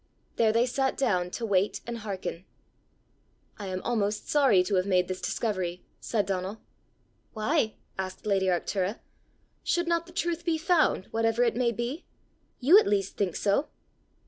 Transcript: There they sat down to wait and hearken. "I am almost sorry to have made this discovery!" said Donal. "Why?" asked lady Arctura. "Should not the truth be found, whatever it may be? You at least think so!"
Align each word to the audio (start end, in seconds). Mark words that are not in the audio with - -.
There 0.37 0.51
they 0.51 0.65
sat 0.65 0.97
down 0.97 1.29
to 1.29 1.45
wait 1.45 1.81
and 1.85 1.99
hearken. 1.99 2.45
"I 3.59 3.67
am 3.67 3.83
almost 3.83 4.27
sorry 4.27 4.63
to 4.63 4.73
have 4.77 4.87
made 4.87 5.07
this 5.07 5.21
discovery!" 5.21 5.83
said 5.99 6.25
Donal. 6.25 6.59
"Why?" 7.33 7.75
asked 7.99 8.25
lady 8.25 8.47
Arctura. 8.47 8.97
"Should 9.63 9.87
not 9.87 10.07
the 10.07 10.11
truth 10.11 10.43
be 10.43 10.57
found, 10.57 11.05
whatever 11.11 11.43
it 11.43 11.55
may 11.55 11.71
be? 11.71 12.07
You 12.59 12.79
at 12.79 12.87
least 12.87 13.15
think 13.15 13.35
so!" 13.35 13.69